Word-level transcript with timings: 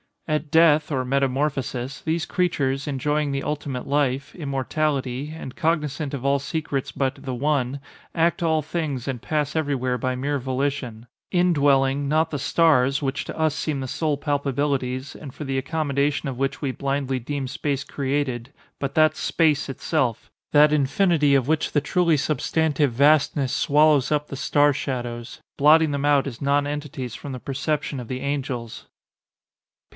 At 0.27 0.49
death, 0.49 0.91
or 0.91 1.05
metamorphosis, 1.05 2.01
these 2.01 2.25
creatures, 2.25 2.87
enjoying 2.87 3.31
the 3.31 3.43
ultimate 3.43 3.85
life—immortality—and 3.85 5.55
cognizant 5.57 6.13
of 6.13 6.25
all 6.25 6.39
secrets 6.39 6.91
but 6.91 7.15
the 7.15 7.35
one, 7.35 7.81
act 8.15 8.41
all 8.41 8.61
things 8.63 9.07
and 9.07 9.21
pass 9.21 9.55
everywhere 9.55 9.97
by 9.99 10.15
mere 10.15 10.39
volition:—indwelling, 10.39 12.07
not 12.07 12.31
the 12.31 12.39
stars, 12.39 13.01
which 13.03 13.25
to 13.25 13.37
us 13.37 13.53
seem 13.53 13.81
the 13.81 13.87
sole 13.89 14.17
palpabilities, 14.17 15.15
and 15.15 15.33
for 15.35 15.43
the 15.43 15.57
accommodation 15.57 16.29
of 16.29 16.37
which 16.37 16.61
we 16.63 16.71
blindly 16.71 17.19
deem 17.19 17.45
space 17.45 17.83
created—but 17.83 18.95
that 18.95 19.15
SPACE 19.17 19.67
itself—that 19.69 20.73
infinity 20.73 21.35
of 21.35 21.47
which 21.49 21.73
the 21.73 21.81
truly 21.81 22.17
substantive 22.17 22.93
vastness 22.93 23.53
swallows 23.53 24.11
up 24.11 24.29
the 24.29 24.37
star 24.37 24.71
shadows—blotting 24.73 25.91
them 25.91 26.05
out 26.05 26.25
as 26.25 26.41
non 26.41 26.65
entities 26.65 27.13
from 27.15 27.33
the 27.33 27.39
perception 27.39 27.99
of 27.99 28.07
the 28.07 28.21
angels. 28.21 28.87